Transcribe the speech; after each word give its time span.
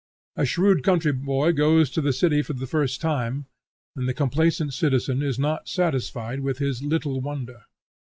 A 0.35 0.45
shrewd 0.47 0.81
country 0.83 1.13
boy 1.13 1.51
goes 1.51 1.91
to 1.91 2.01
the 2.01 2.11
city 2.11 2.41
for 2.41 2.53
the 2.53 2.65
first 2.65 2.99
time, 3.01 3.45
and 3.95 4.09
the 4.09 4.15
complacent 4.15 4.73
citizen 4.73 5.21
is 5.21 5.37
not 5.37 5.69
satisfied 5.69 6.39
with 6.39 6.57
his 6.57 6.81
little 6.81 7.21
wonder. 7.21 7.65